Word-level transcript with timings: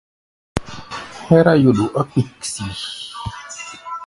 Hɛ́rá 1.27 1.53
yuɗu 1.63 1.85
ɔ́ 1.99 2.03
kpiksili. 2.09 2.75